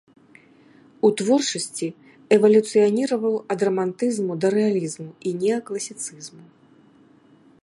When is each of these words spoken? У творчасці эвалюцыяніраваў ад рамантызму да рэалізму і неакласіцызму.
У 1.09 1.11
творчасці 1.19 1.87
эвалюцыяніраваў 2.39 3.35
ад 3.57 3.69
рамантызму 3.71 4.33
да 4.47 4.55
рэалізму 4.57 5.09
і 5.27 5.39
неакласіцызму. 5.45 6.43